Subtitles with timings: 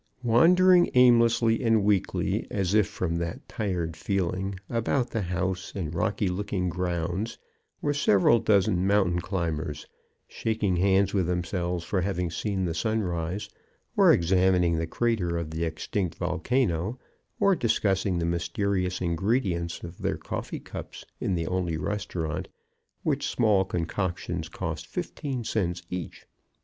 [0.23, 6.27] Wandering aimlessly and weakly, as if from that tired feeling, about the house and rocky
[6.27, 7.37] looking grounds,
[7.83, 9.85] were several dozen mountain climbers,
[10.27, 13.47] shaking hands with themselves for having seen the sunrise,
[13.95, 16.97] or examining the crater of the extinct volcano,
[17.39, 22.47] or discussing the mysterious ingredients of their coffee cups in the only restaurant,
[23.03, 26.25] which small concoctions cost fifteen cents each.